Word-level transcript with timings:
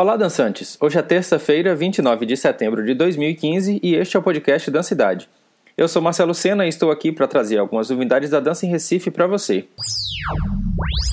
Olá, 0.00 0.16
dançantes! 0.16 0.78
Hoje 0.80 0.98
é 0.98 1.02
terça-feira, 1.02 1.74
29 1.74 2.24
de 2.24 2.34
setembro 2.34 2.82
de 2.82 2.94
2015 2.94 3.80
e 3.82 3.94
este 3.96 4.16
é 4.16 4.18
o 4.18 4.22
podcast 4.22 4.70
Dancidade. 4.70 5.28
Eu 5.80 5.88
sou 5.88 6.02
Marcelo 6.02 6.34
Sena 6.34 6.66
e 6.66 6.68
estou 6.68 6.90
aqui 6.90 7.10
para 7.10 7.26
trazer 7.26 7.56
algumas 7.56 7.88
novidades 7.88 8.28
da 8.28 8.38
dança 8.38 8.66
em 8.66 8.68
Recife 8.68 9.10
para 9.10 9.26
você. 9.26 9.64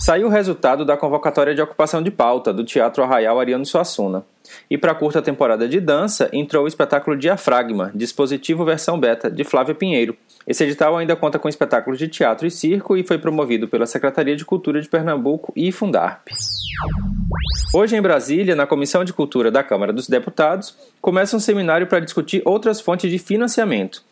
Saiu 0.02 0.28
o 0.28 0.30
resultado 0.30 0.84
da 0.84 0.98
convocatória 0.98 1.56
de 1.56 1.62
ocupação 1.62 2.04
de 2.04 2.12
pauta 2.12 2.52
do 2.52 2.66
Teatro 2.66 3.02
Arraial 3.02 3.40
Ariano 3.40 3.66
Suassuna. 3.66 4.26
E 4.70 4.78
para 4.78 4.92
a 4.92 4.96
curta 4.96 5.22
temporada 5.22 5.70
de 5.70 5.80
dança, 5.80 6.30
entrou 6.34 6.66
o 6.66 6.68
espetáculo 6.68 7.16
Diafragma, 7.16 7.94
dispositivo 7.96 8.66
versão 8.66 9.00
beta, 9.00 9.32
de 9.32 9.46
Flávia 9.46 9.74
Pinheiro. 9.74 10.18
Esse 10.46 10.66
edital 10.66 10.98
ainda 10.98 11.16
conta 11.16 11.40
com 11.40 11.48
espetáculos 11.48 11.98
de 11.98 12.10
teatro 12.10 12.46
e 12.46 12.52
circo 12.52 12.98
e 12.98 13.08
foi 13.08 13.18
promovido 13.18 13.70
pela 13.70 13.86
Secretaria 13.86 14.36
de 14.36 14.44
Cultura 14.44 14.82
de 14.82 14.90
Pernambuco 14.90 15.54
e 15.56 15.72
Fundarp. 15.72 16.28
Hoje 17.74 17.96
em 17.96 18.02
Brasília, 18.02 18.54
na 18.54 18.68
Comissão 18.68 19.06
de 19.06 19.14
Cultura 19.14 19.50
da 19.50 19.64
Câmara 19.64 19.94
dos 19.94 20.10
Deputados, 20.10 20.76
começa 21.00 21.38
um 21.38 21.40
seminário 21.40 21.88
para 21.88 22.02
discutir 22.02 22.42
outras 22.44 22.82
fontes 22.82 23.10
de 23.10 23.18
financiamento. 23.18 24.06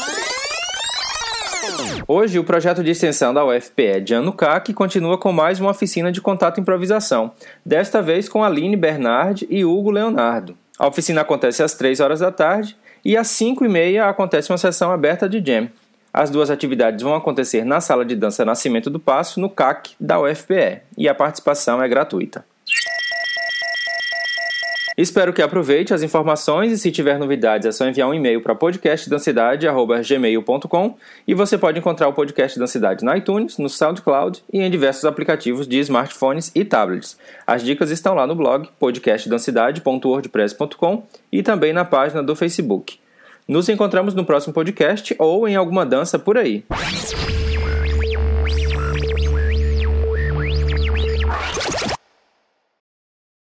Hoje, 2.08 2.38
o 2.38 2.44
projeto 2.44 2.84
de 2.84 2.92
extensão 2.92 3.34
da 3.34 3.46
UFPE 3.46 4.02
de 4.02 4.14
Anucac 4.14 4.74
continua 4.74 5.18
com 5.18 5.32
mais 5.32 5.60
uma 5.60 5.72
oficina 5.72 6.12
de 6.12 6.22
contato 6.22 6.58
e 6.58 6.62
improvisação, 6.62 7.32
desta 7.66 8.02
vez 8.02 8.28
com 8.28 8.44
Aline 8.44 8.76
Bernard 8.76 9.48
e 9.50 9.64
Hugo 9.64 9.90
Leonardo. 9.90 10.58
A 10.78 10.88
oficina 10.88 11.22
acontece 11.22 11.64
às 11.64 11.74
3 11.74 12.00
horas 12.00 12.20
da 12.20 12.32
tarde 12.32 12.76
e 13.06 13.16
às 13.16 13.28
5 13.28 13.64
e 13.64 13.70
meia 13.70 14.10
acontece 14.10 14.52
uma 14.52 14.58
sessão 14.58 14.92
aberta 14.92 15.30
de 15.30 15.44
jam. 15.46 15.70
As 16.14 16.30
duas 16.30 16.52
atividades 16.52 17.02
vão 17.02 17.16
acontecer 17.16 17.64
na 17.64 17.82
Sala 17.82 18.06
de 18.06 18.16
Dança 18.16 18.46
Nascimento 18.46 18.90
do 18.90 19.00
Passo, 19.00 19.40
no 19.40 19.50
CAC 19.50 19.96
da 20.00 20.20
UFPE, 20.20 20.82
e 20.98 21.08
a 21.10 21.16
participação 21.16 21.82
é 21.82 21.88
gratuita. 21.88 22.46
Espero 24.96 25.34
que 25.34 25.42
aproveite 25.42 25.92
as 25.92 26.04
informações 26.04 26.72
e 26.72 26.78
se 26.78 26.92
tiver 26.92 27.18
novidades 27.18 27.66
é 27.66 27.72
só 27.72 27.88
enviar 27.88 28.08
um 28.08 28.14
e-mail 28.14 28.42
para 28.42 28.54
podcastdancidade.gmail.com 28.54 30.96
e 31.28 31.34
você 31.34 31.58
pode 31.58 31.80
encontrar 31.80 32.08
o 32.08 32.14
Podcast 32.14 32.60
Dancidade 32.60 33.04
na 33.04 33.18
iTunes, 33.18 33.58
no 33.58 33.68
SoundCloud 33.70 34.44
e 34.54 34.60
em 34.60 34.70
diversos 34.70 35.06
aplicativos 35.06 35.68
de 35.68 35.80
smartphones 35.80 36.52
e 36.54 36.64
tablets. 36.64 37.18
As 37.48 37.64
dicas 37.64 37.90
estão 37.90 38.14
lá 38.14 38.28
no 38.28 38.36
blog 38.36 38.70
podcastdancidade.wordpress.com 38.80 41.04
e 41.32 41.42
também 41.42 41.74
na 41.74 41.84
página 41.84 42.22
do 42.22 42.36
Facebook. 42.36 43.00
Nos 43.48 43.68
encontramos 43.70 44.14
no 44.14 44.24
próximo 44.24 44.54
podcast 44.54 45.16
ou 45.18 45.48
em 45.48 45.56
alguma 45.56 45.84
dança 45.86 46.20
por 46.20 46.38
aí. 46.38 46.64